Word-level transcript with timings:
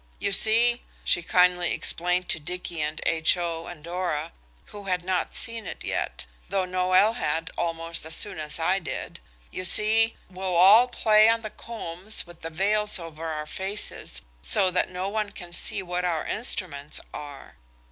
You 0.17 0.31
see," 0.31 0.81
she 1.03 1.21
kindly 1.21 1.71
explained 1.73 2.27
to 2.29 2.39
Dicky 2.39 2.81
and 2.81 2.99
H.O. 3.05 3.67
and 3.67 3.83
Dora, 3.83 4.31
who 4.73 4.85
had 4.85 5.03
not 5.03 5.35
seen 5.35 5.67
it 5.67 5.83
yet–though 5.83 6.65
Noël 6.65 7.17
had, 7.17 7.51
almost 7.55 8.03
as 8.03 8.15
soon 8.15 8.39
as 8.39 8.57
I 8.57 8.79
did–"you 8.79 9.63
see, 9.63 10.15
we'll 10.27 10.55
all 10.55 10.87
play 10.87 11.29
on 11.29 11.43
the 11.43 11.51
combs 11.51 12.25
with 12.25 12.39
the 12.41 12.49
veils 12.49 12.97
over 12.97 13.27
our 13.27 13.45
faces, 13.45 14.23
so 14.41 14.71
that 14.71 14.89
no 14.89 15.07
one 15.07 15.29
can 15.33 15.53
see 15.53 15.83
what 15.83 16.03
our 16.03 16.25
instruments 16.25 16.99
are. 17.13 17.57